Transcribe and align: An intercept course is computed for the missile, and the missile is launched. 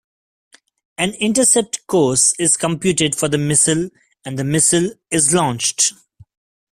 An 0.97 1.11
intercept 1.19 1.85
course 1.85 2.33
is 2.39 2.57
computed 2.57 3.13
for 3.13 3.27
the 3.27 3.37
missile, 3.37 3.91
and 4.25 4.39
the 4.39 4.43
missile 4.43 4.93
is 5.11 5.31
launched. 5.31 5.93